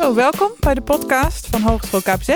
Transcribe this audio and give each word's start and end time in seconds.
Oh, 0.00 0.14
welkom 0.14 0.50
bij 0.60 0.74
de 0.74 0.80
podcast 0.80 1.46
van 1.46 1.60
Hogeschool 1.60 2.00
KPZ. 2.00 2.28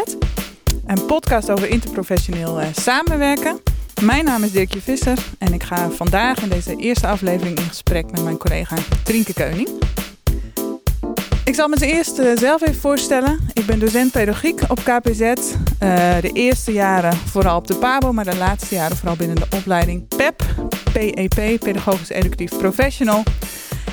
Een 0.87 1.07
podcast 1.07 1.51
over 1.51 1.69
interprofessioneel 1.69 2.61
uh, 2.61 2.67
samenwerken. 2.73 3.61
Mijn 4.01 4.25
naam 4.25 4.43
is 4.43 4.53
Dirkje 4.53 4.81
Visser 4.81 5.19
en 5.39 5.53
ik 5.53 5.63
ga 5.63 5.91
vandaag 5.91 6.43
in 6.43 6.49
deze 6.49 6.77
eerste 6.77 7.07
aflevering 7.07 7.59
in 7.59 7.65
gesprek 7.65 8.11
met 8.11 8.25
mijn 8.25 8.37
collega 8.37 8.77
Trinke 9.05 9.33
Keuning. 9.33 9.69
Ik 11.45 11.55
zal 11.55 11.69
me 11.69 11.77
eerst 11.81 12.19
uh, 12.19 12.37
zelf 12.37 12.63
even 12.63 12.81
voorstellen. 12.81 13.39
Ik 13.53 13.67
ben 13.67 13.79
docent 13.79 14.13
pedagogiek 14.13 14.61
op 14.69 14.79
KPZ. 14.85 15.21
Uh, 15.21 15.35
de 16.21 16.31
eerste 16.33 16.73
jaren 16.73 17.17
vooral 17.17 17.57
op 17.57 17.67
de 17.67 17.77
PABO, 17.77 18.13
maar 18.13 18.25
de 18.25 18.37
laatste 18.37 18.75
jaren 18.75 18.97
vooral 18.97 19.17
binnen 19.17 19.37
de 19.37 19.57
opleiding 19.57 20.09
PEP, 20.09 20.43
PEP, 20.93 21.61
Pedagogisch 21.61 22.11
Educatief 22.11 22.59
Professional. 22.59 23.23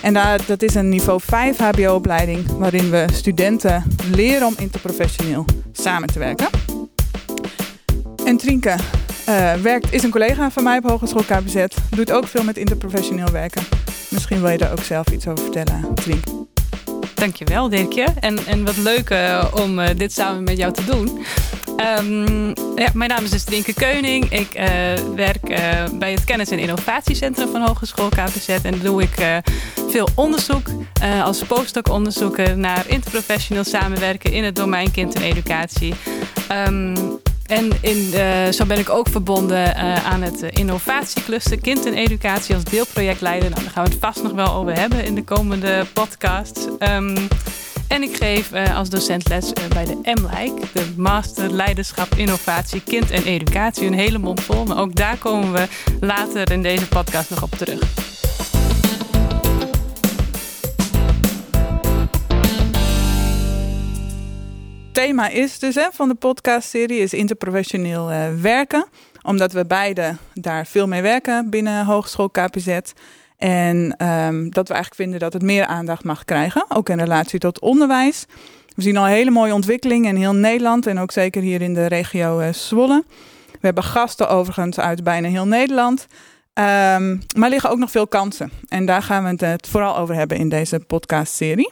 En 0.01 0.39
dat 0.45 0.61
is 0.61 0.75
een 0.75 0.89
niveau 0.89 1.19
5 1.23 1.57
HBO-opleiding 1.57 2.47
waarin 2.57 2.89
we 2.89 3.05
studenten 3.13 3.83
leren 4.11 4.47
om 4.47 4.53
interprofessioneel 4.57 5.45
samen 5.71 6.11
te 6.11 6.19
werken. 6.19 6.47
En 8.25 8.37
Trinke 8.37 8.75
uh, 9.29 9.53
werkt, 9.53 9.93
is 9.93 10.03
een 10.03 10.09
collega 10.09 10.51
van 10.51 10.63
mij 10.63 10.77
op 10.77 10.89
Hogeschool 10.89 11.23
KPZ, 11.23 11.65
doet 11.95 12.11
ook 12.11 12.27
veel 12.27 12.43
met 12.43 12.57
interprofessioneel 12.57 13.31
werken. 13.31 13.61
Misschien 14.09 14.41
wil 14.41 14.49
je 14.49 14.57
daar 14.57 14.71
ook 14.71 14.83
zelf 14.83 15.07
iets 15.07 15.27
over 15.27 15.43
vertellen, 15.43 15.93
Trinke. 15.93 16.47
Dankjewel, 17.19 17.69
Dirkje. 17.69 18.05
En, 18.19 18.45
en 18.45 18.65
wat 18.65 18.77
leuk 18.77 19.09
uh, 19.09 19.45
om 19.53 19.79
uh, 19.79 19.87
dit 19.97 20.13
samen 20.13 20.43
met 20.43 20.57
jou 20.57 20.73
te 20.73 20.85
doen. 20.85 21.25
Um, 21.79 22.47
ja, 22.75 22.89
mijn 22.93 23.09
naam 23.09 23.23
is 23.23 23.29
dus 23.29 23.73
Keuning. 23.73 24.31
Ik 24.31 24.55
uh, 24.55 24.63
werk 25.15 25.41
bij 25.93 26.11
het 26.11 26.23
Kennis- 26.23 26.49
en 26.49 26.59
Innovatiecentrum 26.59 27.51
van 27.51 27.61
Hogeschool 27.61 28.09
KPZ. 28.09 28.47
En 28.47 28.79
doe 28.79 29.01
ik 29.01 29.41
veel 29.89 30.09
onderzoek 30.15 30.67
als 31.23 31.43
postdoc-onderzoeken 31.43 32.59
naar 32.59 32.87
interprofessioneel 32.87 33.63
samenwerken 33.63 34.31
in 34.31 34.43
het 34.43 34.55
domein 34.55 34.91
kind 34.91 35.15
en 35.15 35.21
educatie. 35.21 35.93
Um, 36.67 36.95
en 37.45 37.71
in, 37.81 38.13
zo 38.53 38.65
ben 38.65 38.79
ik 38.79 38.89
ook 38.89 39.09
verbonden 39.09 39.75
aan 40.03 40.21
het 40.21 40.41
innovatiecluster 40.41 41.59
Kind 41.61 41.85
en 41.85 41.93
Educatie 41.93 42.55
als 42.55 42.63
deelprojectleider. 42.63 43.49
Nou, 43.49 43.63
daar 43.63 43.71
gaan 43.71 43.83
we 43.83 43.89
het 43.89 43.99
vast 43.99 44.23
nog 44.23 44.31
wel 44.31 44.53
over 44.53 44.79
hebben 44.79 45.05
in 45.05 45.15
de 45.15 45.23
komende 45.23 45.85
podcast. 45.93 46.69
Um, 46.79 47.27
en 47.89 48.03
ik 48.03 48.15
geef 48.15 48.53
uh, 48.53 48.77
als 48.77 48.89
docent 48.89 49.27
les 49.27 49.53
bij 49.69 49.85
de 49.85 49.95
MLIC, 50.03 50.73
de 50.73 50.93
Master 50.97 51.51
Leiderschap 51.51 52.15
Innovatie 52.15 52.83
Kind 52.83 53.11
en 53.11 53.23
Educatie. 53.23 53.87
Een 53.87 53.93
hele 53.93 54.17
mond 54.17 54.41
vol, 54.41 54.65
maar 54.65 54.77
ook 54.77 54.95
daar 54.95 55.17
komen 55.17 55.51
we 55.51 55.67
later 55.99 56.51
in 56.51 56.61
deze 56.61 56.87
podcast 56.87 57.29
nog 57.29 57.43
op 57.43 57.51
terug. 57.51 58.07
thema 64.91 65.29
is 65.29 65.59
dus 65.59 65.75
hè, 65.75 65.87
van 65.91 66.07
de 66.07 66.15
podcastserie 66.15 66.99
is 66.99 67.13
interprofessioneel 67.13 68.11
uh, 68.11 68.41
werken. 68.41 68.87
Omdat 69.21 69.51
we 69.53 69.65
beide 69.65 70.15
daar 70.33 70.65
veel 70.65 70.87
mee 70.87 71.01
werken 71.01 71.49
binnen 71.49 71.85
Hogeschool 71.85 72.29
KPZ. 72.29 72.79
En 73.39 74.05
um, 74.05 74.49
dat 74.49 74.67
we 74.67 74.73
eigenlijk 74.73 74.95
vinden 74.95 75.19
dat 75.19 75.33
het 75.33 75.41
meer 75.41 75.65
aandacht 75.65 76.03
mag 76.03 76.25
krijgen, 76.25 76.65
ook 76.69 76.89
in 76.89 76.99
relatie 76.99 77.39
tot 77.39 77.59
onderwijs. 77.59 78.25
We 78.75 78.81
zien 78.81 78.97
al 78.97 79.05
hele 79.05 79.31
mooie 79.31 79.53
ontwikkeling 79.53 80.05
in 80.05 80.15
heel 80.15 80.35
Nederland 80.35 80.87
en 80.87 80.99
ook 80.99 81.11
zeker 81.11 81.41
hier 81.41 81.61
in 81.61 81.73
de 81.73 81.85
regio 81.85 82.39
uh, 82.39 82.53
Zwolle. 82.53 83.03
We 83.51 83.59
hebben 83.65 83.83
gasten 83.83 84.29
overigens 84.29 84.79
uit 84.79 85.03
bijna 85.03 85.27
heel 85.27 85.47
Nederland. 85.47 86.07
Um, 86.53 87.21
maar 87.37 87.49
liggen 87.49 87.69
ook 87.69 87.77
nog 87.77 87.91
veel 87.91 88.07
kansen. 88.07 88.51
En 88.67 88.85
daar 88.85 89.03
gaan 89.03 89.23
we 89.23 89.45
het 89.45 89.67
vooral 89.67 89.97
over 89.97 90.15
hebben 90.15 90.37
in 90.37 90.49
deze 90.49 90.79
podcastserie. 90.79 91.71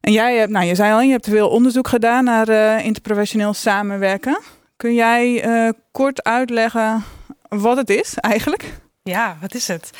En 0.00 0.12
jij 0.12 0.36
hebt, 0.36 0.50
nou 0.50 0.66
je 0.66 0.74
zei 0.74 0.92
al, 0.92 1.00
je 1.00 1.10
hebt 1.10 1.28
veel 1.28 1.48
onderzoek 1.48 1.88
gedaan 1.88 2.24
naar 2.24 2.48
uh, 2.48 2.84
interprofessioneel 2.84 3.54
samenwerken. 3.54 4.40
Kun 4.76 4.94
jij 4.94 5.44
kort 5.92 6.22
uitleggen 6.22 7.04
wat 7.48 7.76
het 7.76 7.90
is 7.90 8.14
eigenlijk? 8.14 8.64
Ja, 9.08 9.36
wat 9.40 9.54
is 9.54 9.68
het? 9.68 9.90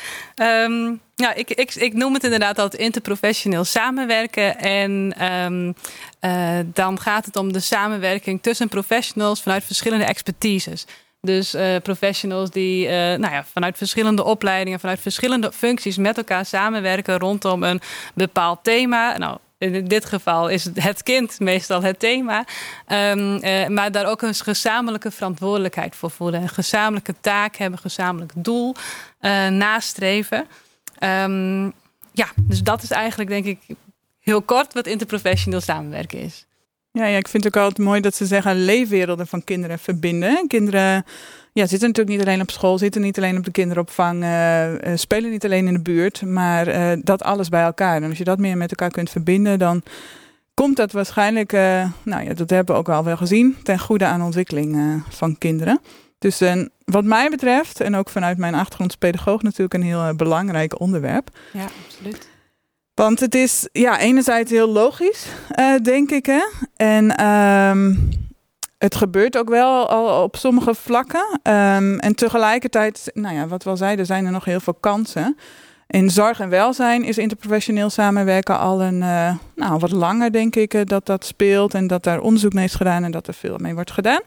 Ja, 1.15 1.33
ik, 1.33 1.49
ik, 1.49 1.75
ik 1.75 1.93
noem 1.93 2.13
het 2.13 2.23
inderdaad 2.23 2.59
altijd 2.59 2.81
interprofessioneel 2.81 3.63
samenwerken. 3.63 4.59
En 4.59 5.25
um, 5.25 5.75
uh, 6.21 6.59
dan 6.65 6.99
gaat 6.99 7.25
het 7.25 7.35
om 7.35 7.53
de 7.53 7.59
samenwerking 7.59 8.41
tussen 8.41 8.67
professionals 8.67 9.41
vanuit 9.41 9.63
verschillende 9.63 10.05
expertises. 10.05 10.85
Dus 11.21 11.55
uh, 11.55 11.75
professionals 11.83 12.49
die 12.49 12.85
uh, 12.85 12.91
nou 12.91 13.33
ja, 13.33 13.43
vanuit 13.43 13.77
verschillende 13.77 14.23
opleidingen, 14.23 14.79
vanuit 14.79 14.99
verschillende 14.99 15.51
functies 15.51 15.97
met 15.97 16.17
elkaar 16.17 16.45
samenwerken 16.45 17.17
rondom 17.17 17.63
een 17.63 17.81
bepaald 18.13 18.63
thema. 18.63 19.17
Nou, 19.17 19.37
in 19.59 19.87
dit 19.87 20.05
geval 20.05 20.49
is 20.49 20.69
het 20.73 21.03
kind 21.03 21.39
meestal 21.39 21.81
het 21.81 21.99
thema. 21.99 22.45
Um, 22.87 23.43
uh, 23.43 23.67
maar 23.67 23.91
daar 23.91 24.05
ook 24.05 24.21
een 24.21 24.35
gezamenlijke 24.35 25.11
verantwoordelijkheid 25.11 25.95
voor 25.95 26.11
voelen. 26.11 26.41
Een 26.41 26.49
gezamenlijke 26.49 27.15
taak 27.21 27.55
hebben, 27.55 27.79
gezamenlijk 27.79 28.31
doel 28.35 28.75
uh, 29.21 29.47
nastreven. 29.47 30.47
Um, 31.03 31.73
ja, 32.11 32.27
dus 32.35 32.63
dat 32.63 32.83
is 32.83 32.91
eigenlijk 32.91 33.29
denk 33.29 33.45
ik 33.45 33.59
heel 34.19 34.41
kort 34.41 34.73
wat 34.73 34.87
interprofessioneel 34.87 35.61
samenwerken 35.61 36.19
is. 36.19 36.45
Ja, 37.07 37.17
ik 37.17 37.27
vind 37.27 37.43
het 37.43 37.57
ook 37.57 37.63
altijd 37.63 37.87
mooi 37.87 38.01
dat 38.01 38.15
ze 38.15 38.25
zeggen 38.25 38.63
leefwerelden 38.63 39.27
van 39.27 39.43
kinderen 39.43 39.79
verbinden. 39.79 40.47
Kinderen 40.47 41.05
ja, 41.53 41.65
zitten 41.65 41.87
natuurlijk 41.87 42.17
niet 42.17 42.27
alleen 42.27 42.41
op 42.41 42.51
school, 42.51 42.77
zitten 42.77 43.01
niet 43.01 43.17
alleen 43.17 43.37
op 43.37 43.43
de 43.43 43.51
kinderopvang, 43.51 44.23
uh, 44.23 44.67
spelen 44.95 45.31
niet 45.31 45.45
alleen 45.45 45.67
in 45.67 45.73
de 45.73 45.81
buurt, 45.81 46.21
maar 46.21 46.67
uh, 46.67 46.91
dat 47.03 47.23
alles 47.23 47.49
bij 47.49 47.63
elkaar. 47.63 47.95
En 48.01 48.09
als 48.09 48.17
je 48.17 48.23
dat 48.23 48.37
meer 48.37 48.57
met 48.57 48.69
elkaar 48.69 48.91
kunt 48.91 49.09
verbinden, 49.09 49.59
dan 49.59 49.83
komt 50.53 50.75
dat 50.75 50.91
waarschijnlijk, 50.91 51.51
nou 52.03 52.23
ja, 52.23 52.33
dat 52.33 52.49
hebben 52.49 52.75
we 52.75 52.81
ook 52.81 52.89
al 52.89 53.03
wel 53.03 53.17
gezien, 53.17 53.57
ten 53.63 53.79
goede 53.79 54.05
aan 54.05 54.21
ontwikkeling 54.21 55.03
van 55.09 55.37
kinderen. 55.37 55.79
Dus 56.17 56.41
wat 56.85 57.03
mij 57.03 57.29
betreft, 57.29 57.81
en 57.81 57.95
ook 57.95 58.09
vanuit 58.09 58.37
mijn 58.37 58.55
achtergrond 58.55 58.89
als 58.89 58.99
pedagoog, 58.99 59.41
natuurlijk 59.41 59.73
een 59.73 59.83
heel 59.83 60.15
belangrijk 60.15 60.79
onderwerp. 60.79 61.29
Ja, 61.53 61.65
absoluut. 61.85 62.29
Want 62.99 63.19
het 63.19 63.35
is 63.35 63.69
ja, 63.71 63.99
enerzijds 63.99 64.51
heel 64.51 64.69
logisch, 64.69 65.25
denk 65.81 66.11
ik. 66.11 66.25
Hè? 66.25 66.41
En 66.75 67.25
um, 67.25 68.09
het 68.77 68.95
gebeurt 68.95 69.37
ook 69.37 69.49
wel 69.49 69.89
al 69.89 70.23
op 70.23 70.35
sommige 70.35 70.73
vlakken. 70.73 71.39
Um, 71.43 71.99
en 71.99 72.15
tegelijkertijd, 72.15 73.11
nou 73.13 73.35
ja, 73.35 73.47
wat 73.47 73.63
we 73.63 73.69
al 73.69 73.77
zeiden, 73.77 74.05
zijn 74.05 74.25
er 74.25 74.31
nog 74.31 74.45
heel 74.45 74.59
veel 74.59 74.73
kansen. 74.73 75.37
In 75.87 76.09
zorg 76.09 76.39
en 76.39 76.49
welzijn 76.49 77.03
is 77.03 77.17
interprofessioneel 77.17 77.89
samenwerken 77.89 78.59
al 78.59 78.81
een, 78.81 79.01
uh, 79.01 79.35
nou, 79.55 79.79
wat 79.79 79.91
langer, 79.91 80.31
denk 80.31 80.55
ik, 80.55 80.73
uh, 80.73 80.81
dat 80.83 81.05
dat 81.05 81.25
speelt. 81.25 81.73
En 81.73 81.87
dat 81.87 82.03
daar 82.03 82.19
onderzoek 82.19 82.53
mee 82.53 82.65
is 82.65 82.75
gedaan 82.75 83.03
en 83.03 83.11
dat 83.11 83.27
er 83.27 83.33
veel 83.33 83.57
mee 83.57 83.73
wordt 83.73 83.91
gedaan. 83.91 84.21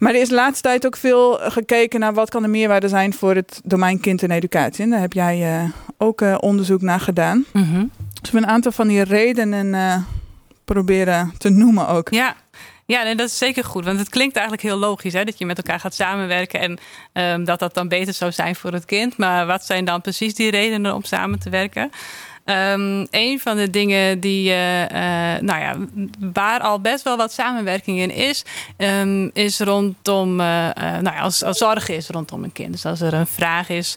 Maar 0.00 0.14
er 0.14 0.20
is 0.20 0.28
de 0.28 0.34
laatste 0.34 0.62
tijd 0.62 0.86
ook 0.86 0.96
veel 0.96 1.38
gekeken 1.42 2.00
naar 2.00 2.14
wat 2.14 2.30
kan 2.30 2.42
de 2.42 2.48
meerwaarde 2.48 2.88
zijn 2.88 3.12
voor 3.12 3.34
het 3.34 3.60
domein 3.64 4.00
kind 4.00 4.22
en 4.22 4.30
educatie. 4.30 4.84
En 4.84 4.90
daar 4.90 5.00
heb 5.00 5.12
jij 5.12 5.62
uh, 5.62 5.70
ook 5.98 6.42
onderzoek 6.42 6.80
naar 6.80 7.00
gedaan. 7.00 7.44
Mm 7.52 7.64
-hmm. 7.64 7.90
Dus 8.20 8.30
we 8.30 8.38
een 8.38 8.46
aantal 8.46 8.72
van 8.72 8.88
die 8.88 9.02
redenen 9.02 10.06
proberen 10.64 11.32
te 11.38 11.48
noemen 11.48 11.88
ook. 11.88 12.08
Ja, 12.10 12.36
ja, 12.90 13.02
nee, 13.02 13.14
dat 13.14 13.28
is 13.28 13.38
zeker 13.38 13.64
goed. 13.64 13.84
Want 13.84 13.98
het 13.98 14.08
klinkt 14.08 14.34
eigenlijk 14.36 14.66
heel 14.66 14.76
logisch 14.76 15.12
hè, 15.12 15.24
dat 15.24 15.38
je 15.38 15.46
met 15.46 15.56
elkaar 15.56 15.80
gaat 15.80 15.94
samenwerken 15.94 16.60
en 16.60 16.78
um, 17.12 17.44
dat 17.44 17.58
dat 17.58 17.74
dan 17.74 17.88
beter 17.88 18.14
zou 18.14 18.32
zijn 18.32 18.56
voor 18.56 18.72
het 18.72 18.84
kind. 18.84 19.16
Maar 19.16 19.46
wat 19.46 19.64
zijn 19.64 19.84
dan 19.84 20.00
precies 20.00 20.34
die 20.34 20.50
redenen 20.50 20.94
om 20.94 21.04
samen 21.04 21.38
te 21.38 21.50
werken? 21.50 21.90
Um, 22.50 23.06
een 23.10 23.40
van 23.40 23.56
de 23.56 23.70
dingen 23.70 24.20
die, 24.20 24.50
uh, 24.50 24.56
nou 25.40 25.60
ja, 25.60 25.76
waar 26.32 26.60
al 26.60 26.80
best 26.80 27.04
wel 27.04 27.16
wat 27.16 27.32
samenwerking 27.32 27.98
in 27.98 28.10
is, 28.10 28.44
um, 28.76 29.30
is 29.32 29.58
rondom, 29.58 30.40
uh, 30.40 30.46
nou 30.76 31.02
ja, 31.02 31.20
als, 31.20 31.44
als 31.44 31.58
zorg 31.58 31.88
is 31.88 32.08
rondom 32.08 32.44
een 32.44 32.52
kind. 32.52 32.72
Dus 32.72 32.84
als 32.84 33.00
er 33.00 33.14
een 33.14 33.26
vraag 33.26 33.68
is 33.68 33.94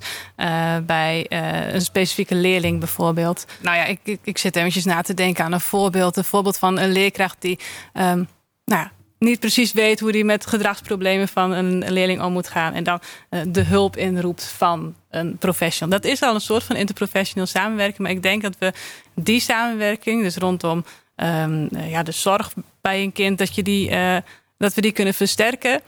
bij 0.86 1.26
een 1.74 1.82
specifieke 1.82 2.36
leerling 2.36 2.80
bijvoorbeeld. 2.80 3.46
Nou 3.62 3.78
ja, 3.78 3.86
ik, 3.86 4.00
ik, 4.04 4.20
ik, 4.24 4.38
zit 4.38 4.56
eventjes 4.56 4.86
na 4.86 5.02
te 5.02 5.14
denken 5.14 5.44
aan 5.44 5.54
een 5.54 5.60
voorbeeld. 5.62 6.18
Een 6.18 6.24
voorbeeld 6.24 6.58
van 6.58 6.80
een 6.80 6.92
leerkracht 6.92 7.38
die 7.40 7.60
um, 7.94 8.28
nou, 8.66 8.88
niet 9.24 9.40
precies 9.40 9.72
weet 9.72 10.00
hoe 10.00 10.12
hij 10.12 10.24
met 10.24 10.48
gedragsproblemen 10.48 11.28
van 11.28 11.52
een 11.52 11.92
leerling 11.92 12.22
om 12.22 12.34
moet 12.34 12.48
gaan. 12.48 12.74
En 12.74 12.84
dan 12.84 13.00
uh, 13.30 13.42
de 13.48 13.62
hulp 13.62 13.98
inroept 13.98 14.44
van 14.46 14.96
een 15.10 15.38
professional. 15.38 16.00
Dat 16.00 16.12
is 16.12 16.22
al 16.22 16.34
een 16.34 16.42
soort 16.42 16.64
van 16.64 16.76
interprofessioneel 16.76 17.46
samenwerking. 17.46 18.00
Maar 18.00 18.12
ik 18.12 18.24
denk 18.24 18.42
dat 18.42 18.56
we 18.60 18.74
die 19.16 19.40
samenwerking, 19.40 20.24
dus 20.24 20.36
rondom 20.36 20.86
um, 21.16 21.70
uh, 21.72 21.92
ja, 21.92 22.04
de 22.04 22.12
zorg 22.12 22.54
bij 22.82 23.02
een 23.02 23.12
kind, 23.12 23.38
dat, 23.38 23.56
je 23.56 23.64
die, 23.64 23.90
uh, 23.90 24.18
dat 24.58 24.74
we 24.74 24.82
die 24.82 24.92
kunnen 24.92 25.14
versterken. 25.14 25.82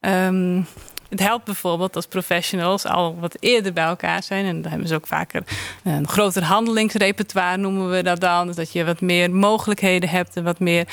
Um, 0.00 0.66
het 1.08 1.20
helpt 1.20 1.44
bijvoorbeeld 1.44 1.96
als 1.96 2.06
professionals 2.06 2.84
al 2.84 3.16
wat 3.20 3.36
eerder 3.40 3.72
bij 3.72 3.84
elkaar 3.84 4.22
zijn. 4.22 4.44
En 4.44 4.62
dan 4.62 4.70
hebben 4.70 4.88
ze 4.88 4.94
ook 4.94 5.06
vaker 5.06 5.42
een 5.84 6.08
groter 6.08 6.42
handelingsrepertoire, 6.42 7.56
noemen 7.56 7.90
we 7.90 8.02
dat 8.02 8.20
dan. 8.20 8.46
Dus 8.46 8.56
dat 8.56 8.72
je 8.72 8.84
wat 8.84 9.00
meer 9.00 9.30
mogelijkheden 9.30 10.08
hebt 10.08 10.36
en 10.36 10.44
wat 10.44 10.58
meer 10.58 10.86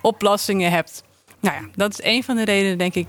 oplossingen 0.00 0.70
hebt. 0.70 1.02
Nou 1.44 1.56
ja, 1.56 1.68
dat 1.74 1.92
is 1.92 2.04
een 2.04 2.24
van 2.24 2.36
de 2.36 2.44
redenen, 2.44 2.78
denk 2.78 2.94
ik, 2.94 3.06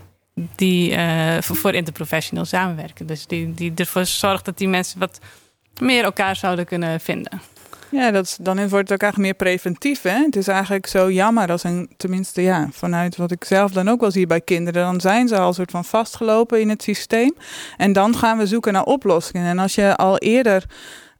die 0.55 0.91
uh, 0.91 1.37
voor, 1.41 1.73
interprofessioneel 1.73 2.45
samenwerken. 2.45 3.05
Dus 3.05 3.27
die, 3.27 3.53
die 3.53 3.71
ervoor 3.75 4.05
zorgt 4.05 4.45
dat 4.45 4.57
die 4.57 4.67
mensen 4.67 4.99
wat 4.99 5.19
meer 5.79 6.03
elkaar 6.03 6.35
zouden 6.35 6.65
kunnen 6.65 6.99
vinden. 6.99 7.41
Ja, 7.89 8.11
dat 8.11 8.37
dan 8.41 8.55
wordt 8.55 8.89
het 8.89 8.93
ook 8.93 9.01
eigenlijk 9.01 9.17
meer 9.17 9.33
preventief. 9.33 10.01
Hè? 10.01 10.23
Het 10.23 10.35
is 10.35 10.47
eigenlijk 10.47 10.87
zo 10.87 11.11
jammer 11.11 11.51
als 11.51 11.63
een, 11.63 11.89
tenminste 11.97 12.41
ja, 12.41 12.67
vanuit 12.71 13.15
wat 13.15 13.31
ik 13.31 13.43
zelf 13.43 13.71
dan 13.71 13.89
ook 13.89 13.99
wel 13.99 14.11
zie 14.11 14.27
bij 14.27 14.41
kinderen, 14.41 14.83
dan 14.83 15.01
zijn 15.01 15.27
ze 15.27 15.37
al 15.37 15.47
een 15.47 15.53
soort 15.53 15.71
van 15.71 15.85
vastgelopen 15.85 16.61
in 16.61 16.69
het 16.69 16.83
systeem. 16.83 17.35
En 17.77 17.93
dan 17.93 18.15
gaan 18.15 18.37
we 18.37 18.47
zoeken 18.47 18.73
naar 18.73 18.83
oplossingen. 18.83 19.45
En 19.45 19.59
als 19.59 19.75
je 19.75 19.95
al 19.95 20.17
eerder 20.17 20.63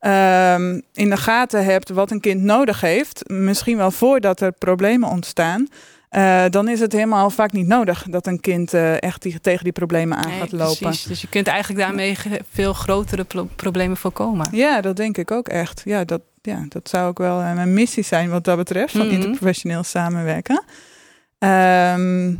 um, 0.01 0.81
in 0.93 1.09
de 1.09 1.17
gaten 1.17 1.65
hebt 1.65 1.89
wat 1.89 2.11
een 2.11 2.19
kind 2.19 2.41
nodig 2.41 2.81
heeft, 2.81 3.29
misschien 3.29 3.77
wel 3.77 3.91
voordat 3.91 4.41
er 4.41 4.51
problemen 4.51 5.09
ontstaan. 5.09 5.67
Uh, 6.15 6.43
dan 6.49 6.67
is 6.67 6.79
het 6.79 6.91
helemaal 6.91 7.29
vaak 7.29 7.51
niet 7.51 7.67
nodig 7.67 8.05
dat 8.09 8.27
een 8.27 8.39
kind 8.39 8.73
uh, 8.73 9.01
echt 9.01 9.21
die, 9.21 9.41
tegen 9.41 9.63
die 9.63 9.73
problemen 9.73 10.17
aan 10.17 10.31
gaat 10.31 10.51
lopen. 10.51 10.77
Precies. 10.77 11.03
Dus 11.03 11.21
je 11.21 11.27
kunt 11.29 11.47
eigenlijk 11.47 11.79
daarmee 11.79 12.17
veel 12.51 12.73
grotere 12.73 13.23
pro 13.23 13.47
problemen 13.55 13.97
voorkomen. 13.97 14.47
Ja, 14.51 14.81
dat 14.81 14.95
denk 14.95 15.17
ik 15.17 15.31
ook 15.31 15.47
echt. 15.47 15.81
Ja, 15.85 16.03
dat, 16.03 16.21
ja, 16.41 16.65
dat 16.69 16.89
zou 16.89 17.07
ook 17.07 17.17
wel 17.17 17.39
uh, 17.39 17.53
mijn 17.53 17.73
missie 17.73 18.03
zijn 18.03 18.29
wat 18.29 18.43
dat 18.43 18.57
betreft, 18.57 18.91
van 18.91 19.01
mm 19.01 19.07
-hmm. 19.07 19.15
interprofessioneel 19.15 19.83
samenwerken. 19.83 20.63
Um, 21.39 22.39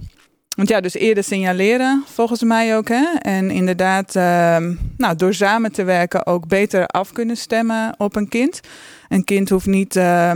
want 0.56 0.70
ja, 0.70 0.82
dus 0.82 0.94
eerder 0.94 1.24
signaleren 1.24 2.04
volgens 2.08 2.44
mij 2.44 2.78
ook. 2.78 2.88
Hè? 2.88 3.06
En 3.20 3.52
inderdaad, 3.52 4.16
uh, 4.16 4.24
nou, 4.98 5.16
door 5.16 5.34
samen 5.34 5.72
te 5.72 5.84
werken 5.84 6.26
ook 6.26 6.48
beter 6.48 6.88
af 6.88 7.12
kunnen 7.12 7.38
stemmen 7.38 7.96
op 7.98 8.16
een 8.16 8.30
kind. 8.30 8.60
Een 9.10 9.24
kind 9.24 9.50
hoeft 9.50 9.66
niet 9.66 9.96
uh, 9.96 10.32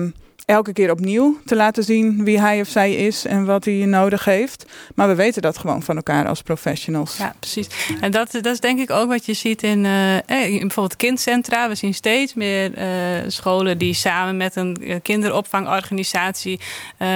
elke 0.50 0.74
keer 0.74 0.92
opnieuw 0.92 1.38
te 1.46 1.56
laten 1.56 1.84
zien 1.84 2.24
wie 2.24 2.40
hij 2.40 2.62
of 2.62 2.68
zij 2.68 2.94
is 2.94 3.26
en 3.26 3.46
wat 3.46 3.66
hij 3.66 3.86
nodig 3.86 4.26
heeft. 4.26 4.66
Maar 4.96 5.08
we 5.08 5.16
weten 5.16 5.42
dat 5.42 5.58
gewoon 5.58 5.82
van 5.84 5.96
elkaar 5.96 6.28
als 6.28 6.42
professionals. 6.42 7.18
Ja, 7.18 7.36
precies. 7.40 7.68
En 8.02 8.12
dat, 8.12 8.32
dat 8.32 8.46
is 8.46 8.60
denk 8.60 8.80
ik 8.80 8.92
ook 8.92 9.08
wat 9.08 9.26
je 9.26 9.34
ziet 9.34 9.64
in, 9.64 9.84
uh, 9.86 10.16
in 10.16 10.60
bijvoorbeeld 10.60 10.96
kindcentra. 10.96 11.68
We 11.68 11.76
zien 11.76 11.94
steeds 11.94 12.34
meer 12.34 12.78
uh, 12.78 12.86
scholen 13.28 13.78
die 13.78 13.94
samen 13.94 14.38
met 14.38 14.56
een 14.56 15.00
kinderopvangorganisatie 15.02 16.60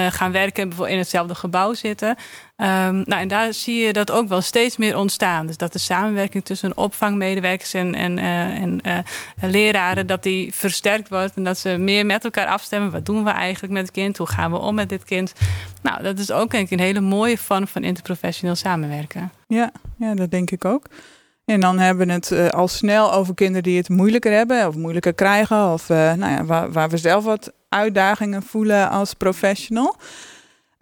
gaan 0.08 0.32
werken, 0.32 0.68
bijvoorbeeld 0.68 0.96
in 0.96 1.02
hetzelfde 1.02 1.34
gebouw 1.34 1.74
zitten. 1.74 2.16
Um, 2.56 3.02
nou, 3.06 3.20
en 3.20 3.28
daar 3.28 3.52
zie 3.52 3.84
je 3.84 3.92
dat 3.92 4.10
ook 4.10 4.28
wel 4.28 4.40
steeds 4.40 4.76
meer 4.76 4.96
ontstaan. 4.96 5.46
Dus 5.46 5.56
dat 5.56 5.72
de 5.72 5.78
samenwerking 5.78 6.44
tussen 6.44 6.76
opvangmedewerkers 6.76 7.74
en, 7.74 7.94
en, 7.94 8.18
uh, 8.18 8.62
en 8.62 8.80
uh, 8.86 8.98
leraren, 9.40 10.06
dat 10.06 10.22
die 10.22 10.54
versterkt 10.54 11.08
wordt. 11.08 11.36
En 11.36 11.44
dat 11.44 11.58
ze 11.58 11.76
meer 11.78 12.06
met 12.06 12.24
elkaar 12.24 12.46
afstemmen. 12.46 12.90
Wat 12.90 13.06
doen 13.06 13.24
we 13.24 13.30
eigenlijk 13.30 13.72
met 13.72 13.82
het 13.82 13.90
kind? 13.90 14.18
Hoe 14.18 14.26
gaan 14.26 14.50
we 14.50 14.58
om 14.58 14.74
met 14.74 14.88
dit 14.88 15.04
kind? 15.04 15.32
Nou, 15.82 16.02
dat 16.02 16.18
is 16.18 16.30
ook 16.30 16.50
denk 16.50 16.64
ik 16.64 16.70
een 16.70 16.84
hele 16.84 17.00
mooie 17.00 17.38
vorm 17.38 17.66
van 17.66 17.84
interprofessioneel 17.84 18.54
samenwerken. 18.54 19.32
Ja, 19.46 19.70
ja 19.98 20.14
dat 20.14 20.30
denk 20.30 20.50
ik 20.50 20.64
ook. 20.64 20.86
En 21.44 21.60
dan 21.60 21.78
hebben 21.78 22.06
we 22.06 22.12
het 22.12 22.30
uh, 22.30 22.48
al 22.48 22.68
snel 22.68 23.12
over 23.12 23.34
kinderen 23.34 23.62
die 23.62 23.76
het 23.76 23.88
moeilijker 23.88 24.32
hebben 24.32 24.66
of 24.68 24.76
moeilijker 24.76 25.14
krijgen. 25.14 25.72
Of 25.72 25.88
nou 25.88 26.30
ja, 26.30 26.44
waar, 26.44 26.72
waar 26.72 26.88
we 26.88 26.96
zelf 26.96 27.24
wat 27.24 27.52
uitdagingen 27.68 28.42
voelen 28.42 28.90
als 28.90 29.14
professional. 29.14 29.96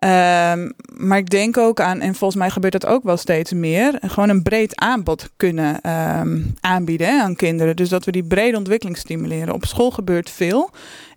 Um, 0.04 0.72
maar 0.96 1.18
ik 1.18 1.30
denk 1.30 1.56
ook 1.56 1.80
aan, 1.80 2.00
en 2.00 2.14
volgens 2.14 2.40
mij 2.40 2.50
gebeurt 2.50 2.72
dat 2.72 2.86
ook 2.86 3.04
wel 3.04 3.16
steeds 3.16 3.52
meer, 3.52 3.98
gewoon 4.00 4.28
een 4.28 4.42
breed 4.42 4.76
aanbod 4.76 5.30
kunnen 5.36 5.90
um, 6.20 6.54
aanbieden 6.60 7.06
hè, 7.06 7.22
aan 7.22 7.36
kinderen. 7.36 7.76
Dus 7.76 7.88
dat 7.88 8.04
we 8.04 8.12
die 8.12 8.24
brede 8.24 8.56
ontwikkeling 8.56 8.98
stimuleren. 8.98 9.54
Op 9.54 9.64
school 9.64 9.90
gebeurt 9.90 10.30
veel. 10.30 10.70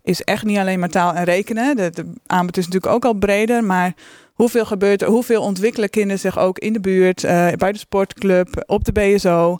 Is 0.03 0.21
echt 0.21 0.43
niet 0.43 0.57
alleen 0.57 0.79
maar 0.79 0.89
taal 0.89 1.13
en 1.13 1.23
rekenen. 1.23 1.75
De, 1.75 1.89
de 1.89 2.05
aanbod 2.25 2.57
is 2.57 2.65
natuurlijk 2.65 2.93
ook 2.93 3.05
al 3.05 3.13
breder, 3.13 3.63
maar 3.63 3.93
hoeveel 4.33 4.65
gebeurt 4.65 5.01
er, 5.01 5.07
hoeveel 5.07 5.41
ontwikkelen 5.41 5.89
kinderen 5.89 6.19
zich 6.19 6.39
ook 6.39 6.59
in 6.59 6.73
de 6.73 6.79
buurt, 6.79 7.23
uh, 7.23 7.47
bij 7.57 7.71
de 7.71 7.77
sportclub, 7.77 8.63
op 8.65 8.85
de 8.85 8.91
BSO. 8.91 9.51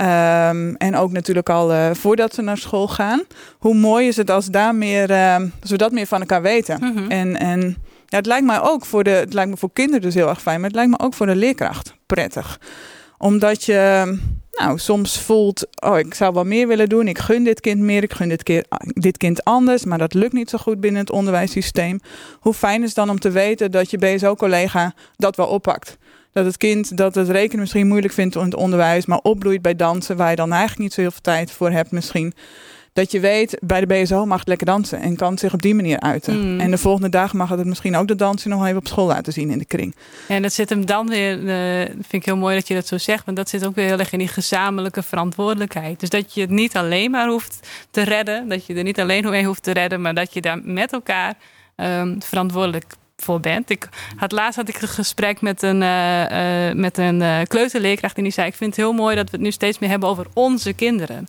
Um, 0.00 0.76
en 0.76 0.96
ook 0.96 1.12
natuurlijk 1.12 1.48
al 1.48 1.72
uh, 1.72 1.90
voordat 1.92 2.34
ze 2.34 2.42
naar 2.42 2.58
school 2.58 2.88
gaan. 2.88 3.22
Hoe 3.58 3.74
mooi 3.74 4.08
is 4.08 4.16
het 4.16 4.30
als, 4.30 4.46
daar 4.46 4.74
meer, 4.74 5.10
uh, 5.10 5.36
als 5.60 5.70
we 5.70 5.76
dat 5.76 5.92
meer 5.92 6.06
van 6.06 6.20
elkaar 6.20 6.42
weten. 6.42 6.78
Mm 6.80 6.96
-hmm. 6.96 7.10
En, 7.10 7.38
en 7.38 7.76
ja, 8.14 8.20
het 8.20 8.28
lijkt 8.28 8.46
mij 8.46 8.60
ook 8.60 8.84
voor 8.84 9.04
de, 9.04 9.10
het 9.10 9.32
lijkt 9.32 9.50
me 9.50 9.56
voor 9.56 9.72
kinderen 9.72 10.00
dus 10.00 10.14
heel 10.14 10.28
erg 10.28 10.42
fijn, 10.42 10.56
maar 10.56 10.68
het 10.68 10.76
lijkt 10.76 10.90
me 10.90 10.98
ook 10.98 11.14
voor 11.14 11.26
de 11.26 11.36
leerkracht 11.36 11.94
prettig. 12.06 12.60
Omdat 13.18 13.64
je 13.64 14.14
nou, 14.52 14.78
soms 14.78 15.20
voelt, 15.20 15.66
oh, 15.84 15.98
ik 15.98 16.14
zou 16.14 16.34
wel 16.34 16.44
meer 16.44 16.68
willen 16.68 16.88
doen. 16.88 17.08
Ik 17.08 17.18
gun 17.18 17.44
dit 17.44 17.60
kind 17.60 17.80
meer, 17.80 18.02
ik 18.02 18.12
gun 18.12 18.28
dit, 18.28 18.42
keer, 18.42 18.64
dit 18.86 19.16
kind 19.16 19.44
anders, 19.44 19.84
maar 19.84 19.98
dat 19.98 20.14
lukt 20.14 20.32
niet 20.32 20.50
zo 20.50 20.58
goed 20.58 20.80
binnen 20.80 21.00
het 21.00 21.10
onderwijssysteem. 21.10 22.00
Hoe 22.40 22.54
fijn 22.54 22.80
is 22.80 22.86
het 22.86 22.96
dan 22.96 23.10
om 23.10 23.18
te 23.18 23.30
weten 23.30 23.70
dat 23.70 23.90
je 23.90 23.98
BSO-collega 23.98 24.94
dat 25.16 25.36
wel 25.36 25.46
oppakt? 25.46 25.98
Dat 26.32 26.44
het 26.44 26.56
kind 26.56 26.96
dat 26.96 27.14
het 27.14 27.28
rekenen 27.28 27.60
misschien 27.60 27.86
moeilijk 27.86 28.14
vindt 28.14 28.34
in 28.34 28.42
het 28.42 28.54
onderwijs, 28.54 29.06
maar 29.06 29.20
opbloeit 29.22 29.62
bij 29.62 29.76
dansen, 29.76 30.16
waar 30.16 30.30
je 30.30 30.36
dan 30.36 30.52
eigenlijk 30.52 30.80
niet 30.80 30.92
zo 30.92 31.00
heel 31.00 31.10
veel 31.10 31.20
tijd 31.20 31.50
voor 31.50 31.70
hebt 31.70 31.90
misschien. 31.90 32.34
Dat 32.94 33.12
je 33.12 33.20
weet, 33.20 33.58
bij 33.60 33.80
de 33.80 33.86
BSO 33.86 34.26
mag 34.26 34.38
het 34.38 34.48
lekker 34.48 34.66
dansen 34.66 35.00
en 35.00 35.16
kan 35.16 35.38
zich 35.38 35.52
op 35.52 35.62
die 35.62 35.74
manier 35.74 36.00
uiten. 36.00 36.52
Mm. 36.52 36.60
En 36.60 36.70
de 36.70 36.78
volgende 36.78 37.08
dag 37.08 37.32
mag 37.32 37.48
het 37.48 37.64
misschien 37.64 37.96
ook 37.96 38.08
de 38.08 38.14
dansen 38.14 38.50
nog 38.50 38.64
even 38.64 38.76
op 38.76 38.86
school 38.86 39.06
laten 39.06 39.32
zien 39.32 39.50
in 39.50 39.58
de 39.58 39.64
kring. 39.64 39.94
En 40.28 40.42
dat 40.42 40.52
zit 40.52 40.68
hem 40.68 40.86
dan 40.86 41.08
weer, 41.08 41.38
uh, 41.38 41.84
vind 41.84 42.12
ik 42.12 42.24
heel 42.24 42.36
mooi 42.36 42.54
dat 42.56 42.68
je 42.68 42.74
dat 42.74 42.86
zo 42.86 42.98
zegt, 42.98 43.24
want 43.24 43.36
dat 43.36 43.48
zit 43.48 43.66
ook 43.66 43.74
weer 43.74 43.86
heel 43.86 43.98
erg 43.98 44.12
in 44.12 44.18
die 44.18 44.28
gezamenlijke 44.28 45.02
verantwoordelijkheid. 45.02 46.00
Dus 46.00 46.08
dat 46.08 46.34
je 46.34 46.40
het 46.40 46.50
niet 46.50 46.76
alleen 46.76 47.10
maar 47.10 47.28
hoeft 47.28 47.68
te 47.90 48.02
redden, 48.02 48.48
dat 48.48 48.66
je 48.66 48.74
er 48.74 48.82
niet 48.82 49.00
alleen 49.00 49.30
mee 49.30 49.44
hoeft 49.44 49.62
te 49.62 49.72
redden, 49.72 50.00
maar 50.00 50.14
dat 50.14 50.34
je 50.34 50.40
daar 50.40 50.60
met 50.64 50.92
elkaar 50.92 51.34
um, 51.76 52.22
verantwoordelijk 52.22 52.84
voor 53.16 53.40
bent. 53.40 53.70
Ik 53.70 53.88
had 54.16 54.32
laatst 54.32 54.56
had 54.56 54.68
ik 54.68 54.82
een 54.82 54.88
gesprek 54.88 55.40
met 55.40 55.62
een, 55.62 55.80
uh, 55.82 56.68
uh, 56.68 56.74
met 56.74 56.98
een 56.98 57.20
uh, 57.20 57.38
kleuterleerkracht 57.46 58.16
en 58.16 58.22
die 58.22 58.32
zei: 58.32 58.46
Ik 58.46 58.54
vind 58.54 58.76
het 58.76 58.84
heel 58.84 58.92
mooi 58.92 59.16
dat 59.16 59.24
we 59.24 59.36
het 59.36 59.44
nu 59.44 59.50
steeds 59.50 59.78
meer 59.78 59.90
hebben 59.90 60.08
over 60.08 60.26
onze 60.34 60.72
kinderen. 60.72 61.28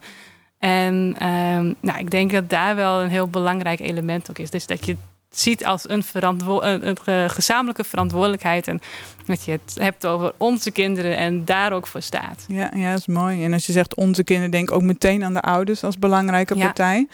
En 0.66 1.16
um, 1.28 1.76
nou, 1.80 2.00
ik 2.00 2.12
denk 2.12 2.32
dat 2.32 2.50
daar 2.50 2.76
wel 2.76 3.02
een 3.02 3.10
heel 3.10 3.28
belangrijk 3.28 3.80
element 3.80 4.30
ook 4.30 4.38
is. 4.38 4.50
Dus 4.50 4.68
dat 4.68 4.86
je 4.86 4.92
het 5.30 5.40
ziet 5.40 5.66
als 5.66 5.90
een, 5.90 6.04
verantwo 6.04 6.62
een, 6.62 6.96
een 7.06 7.30
gezamenlijke 7.30 7.84
verantwoordelijkheid. 7.84 8.68
En 8.68 8.82
dat 9.26 9.44
je 9.44 9.52
het 9.52 9.76
hebt 9.80 10.06
over 10.06 10.34
onze 10.38 10.72
kinderen 10.72 11.18
en 11.18 11.46
daar 11.46 11.72
ook 11.72 11.88
voor 11.88 12.02
staat. 12.02 12.46
Ja, 12.48 12.72
ja, 12.76 12.90
dat 12.90 13.00
is 13.00 13.08
mooi. 13.08 13.44
En 13.44 13.54
als 13.54 13.66
je 13.66 13.72
zegt 13.72 13.96
onze 13.96 14.24
kinderen, 14.24 14.52
denk 14.52 14.72
ook 14.72 14.82
meteen 14.82 15.24
aan 15.24 15.34
de 15.34 15.42
ouders 15.42 15.84
als 15.84 16.00
belangrijke 16.00 16.56
partij. 16.56 17.08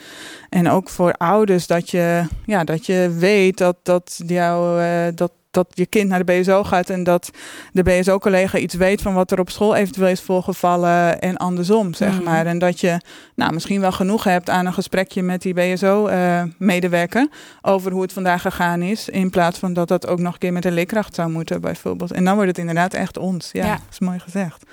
En 0.48 0.70
ook 0.70 0.88
voor 0.88 1.12
ouders 1.12 1.66
dat 1.66 1.90
je, 1.90 2.26
ja, 2.46 2.64
dat 2.64 2.86
je 2.86 3.14
weet 3.18 3.58
dat, 3.58 3.76
dat, 3.82 4.20
jou, 4.26 4.82
uh, 4.82 5.06
dat 5.14 5.32
dat 5.52 5.66
je 5.74 5.86
kind 5.86 6.08
naar 6.08 6.24
de 6.24 6.32
BSO 6.32 6.64
gaat 6.64 6.90
en 6.90 7.04
dat 7.04 7.30
de 7.72 7.82
BSO-collega 7.82 8.58
iets 8.58 8.74
weet 8.74 9.02
van 9.02 9.14
wat 9.14 9.30
er 9.30 9.40
op 9.40 9.50
school 9.50 9.74
eventueel 9.74 10.08
is 10.08 10.20
voorgevallen 10.20 11.20
en 11.20 11.36
andersom, 11.36 11.94
zeg 11.94 12.18
mm. 12.18 12.24
maar. 12.24 12.46
En 12.46 12.58
dat 12.58 12.80
je 12.80 13.00
nou, 13.34 13.52
misschien 13.52 13.80
wel 13.80 13.92
genoeg 13.92 14.24
hebt 14.24 14.50
aan 14.50 14.66
een 14.66 14.72
gesprekje 14.72 15.22
met 15.22 15.42
die 15.42 15.54
BSO-medewerker 15.54 17.28
uh, 17.30 17.72
over 17.72 17.92
hoe 17.92 18.02
het 18.02 18.12
vandaag 18.12 18.42
gegaan 18.42 18.82
is, 18.82 19.08
in 19.08 19.30
plaats 19.30 19.58
van 19.58 19.72
dat 19.72 19.88
dat 19.88 20.06
ook 20.06 20.18
nog 20.18 20.32
een 20.32 20.38
keer 20.38 20.52
met 20.52 20.64
een 20.64 20.72
leerkracht 20.72 21.14
zou 21.14 21.30
moeten, 21.30 21.60
bijvoorbeeld. 21.60 22.12
En 22.12 22.24
dan 22.24 22.34
wordt 22.34 22.48
het 22.48 22.58
inderdaad 22.58 22.94
echt 22.94 23.18
ons. 23.18 23.50
Ja, 23.52 23.64
ja. 23.64 23.72
dat 23.72 23.82
is 23.90 23.98
mooi 23.98 24.18
gezegd. 24.18 24.64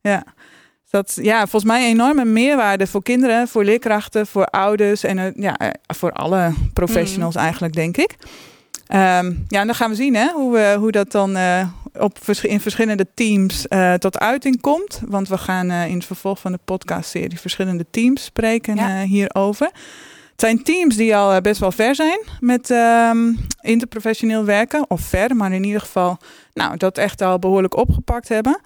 Ja. 0.00 0.24
Dat 0.90 1.18
ja, 1.22 1.38
volgens 1.38 1.64
mij 1.64 1.84
een 1.84 1.90
enorme 1.90 2.24
meerwaarde 2.24 2.86
voor 2.86 3.02
kinderen, 3.02 3.48
voor 3.48 3.64
leerkrachten, 3.64 4.26
voor 4.26 4.44
ouders 4.44 5.04
en 5.04 5.18
uh, 5.18 5.24
ja, 5.34 5.56
voor 5.86 6.12
alle 6.12 6.52
professionals 6.72 7.34
mm. 7.34 7.40
eigenlijk, 7.40 7.74
denk 7.74 7.96
ik. 7.96 8.16
Um, 8.94 9.44
ja, 9.48 9.60
en 9.60 9.66
dan 9.66 9.74
gaan 9.74 9.90
we 9.90 9.96
zien 9.96 10.14
hè, 10.14 10.32
hoe, 10.32 10.52
we, 10.52 10.76
hoe 10.78 10.90
dat 10.90 11.12
dan 11.12 11.36
uh, 11.36 11.68
op, 11.98 12.18
in 12.42 12.60
verschillende 12.60 13.06
teams 13.14 13.66
uh, 13.68 13.94
tot 13.94 14.18
uiting 14.18 14.60
komt. 14.60 15.00
Want 15.06 15.28
we 15.28 15.38
gaan 15.38 15.70
uh, 15.70 15.88
in 15.88 15.94
het 15.94 16.04
vervolg 16.04 16.38
van 16.38 16.52
de 16.52 16.58
podcastserie 16.64 17.40
verschillende 17.40 17.86
teams 17.90 18.24
spreken 18.24 18.76
ja. 18.76 19.02
hierover. 19.02 19.66
Het 20.30 20.40
zijn 20.40 20.62
teams 20.62 20.96
die 20.96 21.16
al 21.16 21.40
best 21.40 21.60
wel 21.60 21.72
ver 21.72 21.94
zijn 21.94 22.20
met 22.40 22.70
um, 22.70 23.38
interprofessioneel 23.60 24.44
werken. 24.44 24.90
Of 24.90 25.00
ver, 25.00 25.36
maar 25.36 25.52
in 25.52 25.64
ieder 25.64 25.80
geval 25.80 26.18
nou, 26.54 26.76
dat 26.76 26.98
echt 26.98 27.22
al 27.22 27.38
behoorlijk 27.38 27.76
opgepakt 27.76 28.28
hebben. 28.28 28.60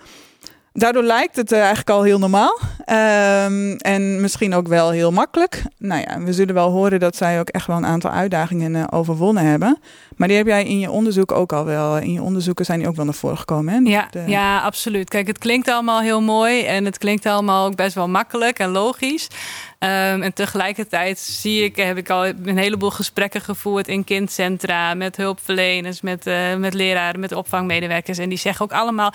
Daardoor 0.72 1.02
lijkt 1.02 1.36
het 1.36 1.52
eigenlijk 1.52 1.90
al 1.90 2.02
heel 2.02 2.18
normaal. 2.18 2.58
Um, 2.86 3.76
en 3.76 4.20
misschien 4.20 4.54
ook 4.54 4.68
wel 4.68 4.90
heel 4.90 5.10
makkelijk. 5.10 5.62
Nou 5.78 6.00
ja, 6.00 6.20
we 6.20 6.32
zullen 6.32 6.54
wel 6.54 6.70
horen 6.70 7.00
dat 7.00 7.16
zij 7.16 7.40
ook 7.40 7.48
echt 7.48 7.66
wel 7.66 7.76
een 7.76 7.86
aantal 7.86 8.10
uitdagingen 8.10 8.74
uh, 8.74 8.84
overwonnen 8.90 9.44
hebben. 9.44 9.78
Maar 10.16 10.28
die 10.28 10.36
heb 10.36 10.46
jij 10.46 10.64
in 10.64 10.78
je 10.78 10.90
onderzoek 10.90 11.32
ook 11.32 11.52
al 11.52 11.64
wel. 11.64 11.98
In 11.98 12.12
je 12.12 12.22
onderzoeken 12.22 12.64
zijn 12.64 12.78
die 12.78 12.88
ook 12.88 12.96
wel 12.96 13.04
naar 13.04 13.14
voren 13.14 13.38
gekomen. 13.38 13.74
Hè? 13.74 13.90
Ja, 13.90 14.08
De... 14.10 14.22
ja, 14.26 14.60
absoluut. 14.60 15.08
Kijk, 15.08 15.26
het 15.26 15.38
klinkt 15.38 15.68
allemaal 15.68 16.00
heel 16.00 16.20
mooi. 16.22 16.64
En 16.64 16.84
het 16.84 16.98
klinkt 16.98 17.26
allemaal 17.26 17.66
ook 17.66 17.76
best 17.76 17.94
wel 17.94 18.08
makkelijk 18.08 18.58
en 18.58 18.70
logisch. 18.70 19.28
Um, 19.78 20.22
en 20.22 20.32
tegelijkertijd 20.34 21.18
zie 21.18 21.64
ik, 21.64 21.76
heb 21.76 21.96
ik 21.96 22.10
al 22.10 22.26
een 22.26 22.58
heleboel 22.58 22.90
gesprekken 22.90 23.40
gevoerd 23.40 23.88
in 23.88 24.04
kindcentra, 24.04 24.94
met 24.94 25.16
hulpverleners, 25.16 26.00
met, 26.00 26.26
uh, 26.26 26.54
met 26.54 26.74
leraren, 26.74 27.20
met 27.20 27.32
opvangmedewerkers. 27.32 28.18
En 28.18 28.28
die 28.28 28.38
zeggen 28.38 28.64
ook 28.64 28.72
allemaal. 28.72 29.12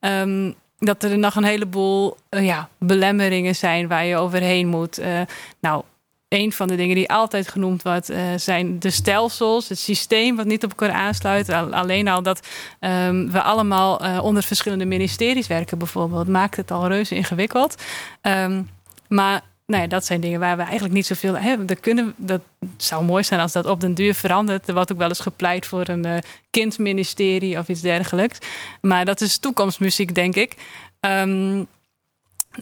Um, 0.00 0.54
dat 0.78 1.02
er 1.02 1.18
nog 1.18 1.34
een 1.34 1.44
heleboel 1.44 2.16
uh, 2.30 2.44
ja, 2.44 2.68
belemmeringen 2.78 3.56
zijn 3.56 3.88
waar 3.88 4.04
je 4.04 4.16
overheen 4.16 4.68
moet. 4.68 4.98
Uh, 5.00 5.20
nou, 5.60 5.82
een 6.28 6.52
van 6.52 6.68
de 6.68 6.76
dingen 6.76 6.94
die 6.94 7.10
altijd 7.10 7.48
genoemd 7.48 7.82
wordt, 7.82 8.10
uh, 8.10 8.18
zijn 8.36 8.78
de 8.78 8.90
stelsels, 8.90 9.68
het 9.68 9.78
systeem 9.78 10.36
wat 10.36 10.46
niet 10.46 10.64
op 10.64 10.70
elkaar 10.70 10.92
aansluit. 10.92 11.50
Alleen 11.50 12.08
al 12.08 12.22
dat 12.22 12.46
um, 12.80 13.30
we 13.30 13.42
allemaal 13.42 14.20
onder 14.20 14.42
verschillende 14.42 14.84
ministeries 14.84 15.46
werken, 15.46 15.78
bijvoorbeeld, 15.78 16.28
maakt 16.28 16.56
het 16.56 16.70
al 16.70 16.88
reuze 16.88 17.14
ingewikkeld. 17.14 17.82
Um, 18.22 18.70
maar 19.08 19.42
nou 19.68 19.82
ja, 19.82 19.88
dat 19.88 20.04
zijn 20.04 20.20
dingen 20.20 20.40
waar 20.40 20.56
we 20.56 20.62
eigenlijk 20.62 20.94
niet 20.94 21.06
zoveel 21.06 21.36
hebben. 21.36 21.66
Dat, 21.66 21.80
kunnen, 21.80 22.14
dat 22.16 22.40
zou 22.76 23.04
mooi 23.04 23.22
zijn 23.24 23.40
als 23.40 23.52
dat 23.52 23.66
op 23.66 23.80
den 23.80 23.94
duur 23.94 24.14
verandert. 24.14 24.68
Er 24.68 24.74
wordt 24.74 24.92
ook 24.92 24.98
wel 24.98 25.08
eens 25.08 25.20
gepleit 25.20 25.66
voor 25.66 25.88
een 25.88 26.06
uh, 26.06 26.16
kindministerie 26.50 27.58
of 27.58 27.68
iets 27.68 27.80
dergelijks. 27.80 28.38
Maar 28.80 29.04
dat 29.04 29.20
is 29.20 29.38
toekomstmuziek, 29.38 30.14
denk 30.14 30.34
ik. 30.34 30.54
Um, 31.00 31.66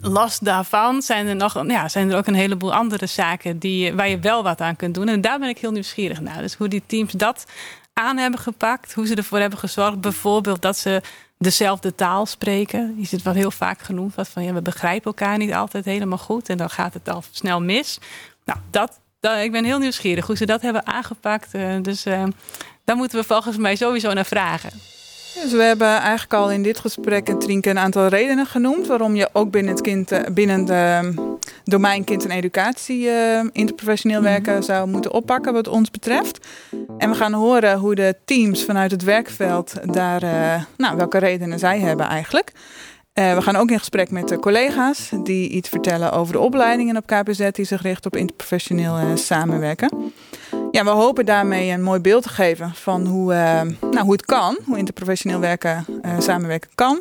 last 0.01 0.45
daarvan 0.45 1.03
zijn 1.03 1.27
er, 1.27 1.37
nog, 1.37 1.67
ja, 1.67 1.89
zijn 1.89 2.11
er 2.11 2.17
ook 2.17 2.27
een 2.27 2.35
heleboel 2.35 2.75
andere 2.75 3.07
zaken 3.07 3.59
die, 3.59 3.93
waar 3.95 4.09
je 4.09 4.19
wel 4.19 4.43
wat 4.43 4.61
aan 4.61 4.77
kunt 4.77 4.95
doen. 4.95 5.09
En 5.09 5.21
daar 5.21 5.39
ben 5.39 5.49
ik 5.49 5.59
heel 5.59 5.73
nieuwsgierig 5.73 6.21
naar. 6.21 6.41
Dus 6.41 6.55
hoe 6.55 6.69
die 6.69 6.83
teams 6.87 7.13
dat 7.13 7.47
aan 7.93 8.17
hebben 8.17 8.41
gepakt, 8.41 8.93
hoe 8.93 9.07
ze 9.07 9.15
ervoor 9.15 9.39
hebben 9.39 9.59
gezorgd. 9.59 10.01
Bijvoorbeeld 10.01 10.63
dat 10.63 10.79
ze 10.79 11.03
dezelfde 11.39 11.95
taal 11.95 12.27
spreken. 12.27 12.97
Die 12.97 13.07
zit 13.07 13.23
wat 13.23 13.35
heel 13.35 13.51
vaak 13.51 13.81
genoemd. 13.81 14.15
Wat 14.15 14.29
van 14.29 14.45
ja, 14.45 14.53
we 14.53 14.63
begrijpen 14.63 15.05
elkaar 15.05 15.39
niet 15.39 15.53
altijd 15.53 15.85
helemaal 15.85 16.19
goed. 16.19 16.49
En 16.49 16.57
dan 16.57 16.71
gaat 16.71 16.95
het 16.95 17.09
al 17.09 17.23
snel 17.31 17.61
mis. 17.61 17.99
Nou, 18.45 18.59
dat, 18.71 19.01
dat 19.21 19.39
ik 19.39 19.53
ben 19.53 19.65
heel 19.65 19.79
nieuwsgierig 19.79 20.27
hoe 20.27 20.37
ze 20.37 20.47
dat 20.47 20.63
hebben 20.63 20.87
aangepakt. 20.87 21.55
Uh, 21.55 21.83
dus 21.83 22.07
uh, 22.07 22.25
daar 22.85 22.97
moeten 22.97 23.19
we 23.19 23.25
volgens 23.25 23.57
mij 23.57 23.77
sowieso 23.77 24.13
naar 24.13 24.27
vragen. 24.27 24.71
Dus 25.43 25.53
we 25.53 25.63
hebben 25.63 25.89
eigenlijk 25.89 26.35
al 26.35 26.51
in 26.51 26.63
dit 26.63 26.79
gesprek 26.79 27.29
een 27.29 27.39
Trienke 27.39 27.71
een 27.71 27.79
aantal 27.79 28.07
redenen 28.07 28.47
genoemd 28.47 28.87
waarom 28.87 29.15
je 29.15 29.29
ook 29.33 29.51
binnen 29.51 29.73
het 29.73 29.83
kind, 29.83 30.13
eh, 30.13 30.21
binnen 30.33 30.65
de 30.65 30.73
ehm, 30.73 31.13
domein 31.65 32.05
kind 32.05 32.25
en 32.25 32.31
educatie 32.31 33.05
uh, 33.05 33.41
interprofessioneel 33.53 34.21
mhm. 34.21 34.29
werken 34.29 34.63
zou 34.63 34.89
moeten 34.89 35.13
oppakken 35.13 35.53
wat 35.53 35.69
ons 35.69 35.91
betreft. 35.91 36.47
En 36.99 37.11
we 37.11 37.17
gaan 37.17 37.33
horen 37.33 37.79
hoe 37.79 37.95
de 37.95 38.17
teams 38.25 38.65
vanuit 38.65 38.91
het 38.91 39.03
werkveld 39.03 39.75
daar, 39.93 40.23
uh, 40.23 40.63
nou, 40.77 40.97
welke 40.97 41.19
redenen 41.19 41.59
zij 41.59 41.81
hebben 41.81 42.07
eigenlijk. 42.07 42.53
we 43.13 43.43
gaan 43.43 43.57
ook 43.57 43.71
in 43.71 43.79
gesprek 43.79 44.11
met 44.11 44.29
de 44.29 44.39
collega's 44.39 45.11
die 45.23 45.49
iets 45.49 45.69
vertellen 45.69 46.13
over 46.13 46.33
de 46.33 46.41
opleidingen 46.41 46.97
op 46.97 47.07
KPZ 47.07 47.51
die 47.51 47.65
zich 47.65 47.83
richten 47.83 48.13
op 48.13 48.19
interprofessioneel 48.19 49.17
samenwerken. 49.17 50.13
Ja, 50.77 50.85
we 50.85 50.91
hopen 50.91 51.27
daarmee 51.27 51.71
een 51.71 51.83
mooi 51.83 52.01
beeld 52.01 52.23
te 52.23 52.29
geven 52.29 52.75
van 52.75 53.07
hoe, 53.07 53.33
uh, 53.33 53.61
nou, 53.91 54.05
hoe 54.05 54.13
het 54.13 54.25
kan, 54.25 54.59
hoe 54.65 54.79
interprofessioneel 54.79 55.41
werken, 55.41 55.85
uh, 56.03 56.21
samenwerken 56.21 56.71
kan. 56.75 57.01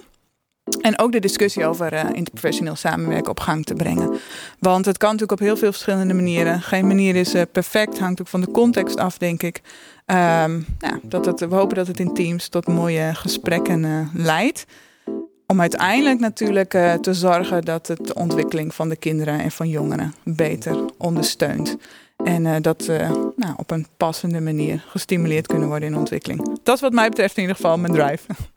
En 0.82 1.00
ook 1.00 1.12
de 1.12 1.20
discussie 1.20 1.66
over 1.66 1.94
uh, 1.94 2.04
interprofessioneel 2.14 2.76
samenwerken 2.76 3.32
op 3.32 3.40
gang 3.40 3.66
te 3.66 3.74
brengen. 3.74 4.20
Want 4.60 4.86
het 4.86 4.98
kan 4.98 5.12
natuurlijk 5.12 5.40
op 5.42 5.48
heel 5.48 5.58
veel 5.58 5.72
verschillende 5.72 6.14
manieren. 6.14 6.62
Geen 6.62 6.88
manier 6.88 7.16
is 7.16 7.36
perfect, 7.52 8.00
hangt 8.00 8.22
ook 8.22 8.28
van 8.28 8.42
de 8.42 8.52
context 8.52 8.98
af, 8.98 9.18
denk 9.18 9.44
ik. 9.44 9.62
Um, 10.06 10.66
ja, 10.80 11.00
dat 11.02 11.40
we 11.40 11.56
hopen 11.56 11.76
dat 11.76 11.88
het 11.88 12.00
in 12.00 12.14
teams 12.14 12.48
tot 12.48 12.68
mooie 12.68 13.14
gesprekken 13.14 14.10
leidt. 14.14 14.66
Om 15.48 15.62
uiteindelijk 15.62 16.20
natuurlijk 16.20 16.70
te 17.02 17.14
zorgen 17.14 17.62
dat 17.62 17.88
het 17.88 18.08
de 18.08 18.14
ontwikkeling 18.14 18.76
van 18.76 18.90
de 18.90 18.96
kinderen 18.96 19.40
en 19.40 19.52
van 19.52 19.70
jongeren 19.70 20.14
beter 20.24 20.86
ondersteunt. 20.98 21.78
En 22.26 22.46
uh, 22.46 22.56
dat 22.62 22.88
uh, 22.90 23.10
nou, 23.36 23.54
op 23.58 23.72
een 23.72 23.88
passende 23.98 24.42
manier 24.42 24.84
gestimuleerd 24.88 25.48
kunnen 25.48 25.68
worden 25.68 25.90
in 25.90 25.98
ontwikkeling. 25.98 26.60
Dat 26.64 26.76
is 26.76 26.82
wat 26.82 26.94
mij 26.94 27.10
betreft 27.10 27.36
in 27.36 27.42
ieder 27.42 27.56
geval 27.56 27.78
mijn 27.78 27.94
drive. 27.94 28.24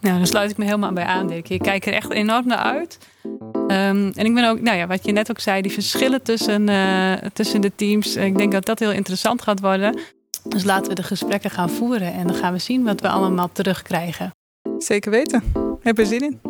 Nou, 0.00 0.16
daar 0.16 0.26
sluit 0.26 0.50
ik 0.50 0.56
me 0.56 0.64
helemaal 0.64 0.92
bij 0.92 1.04
aan, 1.04 1.26
Dirk. 1.26 1.46
Je 1.46 1.58
kijkt 1.58 1.86
er 1.86 1.92
echt 1.92 2.10
enorm 2.10 2.46
naar 2.46 2.58
uit. 2.58 2.98
Um, 3.22 4.12
en 4.14 4.24
ik 4.24 4.34
ben 4.34 4.48
ook, 4.48 4.60
nou 4.60 4.76
ja, 4.76 4.86
wat 4.86 5.04
je 5.04 5.12
net 5.12 5.30
ook 5.30 5.38
zei, 5.38 5.62
die 5.62 5.72
verschillen 5.72 6.22
tussen, 6.22 6.68
uh, 6.68 7.12
tussen 7.32 7.60
de 7.60 7.72
teams. 7.76 8.16
Ik 8.16 8.38
denk 8.38 8.52
dat 8.52 8.64
dat 8.64 8.78
heel 8.78 8.92
interessant 8.92 9.42
gaat 9.42 9.60
worden. 9.60 9.98
Dus 10.48 10.64
laten 10.64 10.88
we 10.88 10.94
de 10.94 11.02
gesprekken 11.02 11.50
gaan 11.50 11.70
voeren 11.70 12.12
en 12.12 12.26
dan 12.26 12.36
gaan 12.36 12.52
we 12.52 12.58
zien 12.58 12.84
wat 12.84 13.00
we 13.00 13.08
allemaal 13.08 13.50
terugkrijgen. 13.52 14.30
Zeker 14.78 15.10
weten. 15.10 15.42
Heb 15.80 15.98
er 15.98 16.06
zin 16.06 16.20
in. 16.20 16.49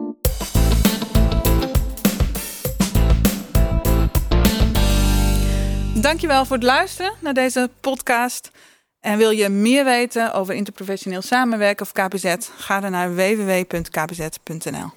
Dankjewel 6.00 6.44
voor 6.44 6.56
het 6.56 6.64
luisteren 6.64 7.12
naar 7.18 7.34
deze 7.34 7.70
podcast. 7.80 8.50
En 9.00 9.18
wil 9.18 9.30
je 9.30 9.48
meer 9.48 9.84
weten 9.84 10.32
over 10.32 10.54
interprofessioneel 10.54 11.22
samenwerken 11.22 11.86
of 11.86 11.92
KPZ? 11.92 12.34
Ga 12.56 12.80
dan 12.80 12.90
naar 12.90 13.14
www.kpz.nl. 13.14 14.90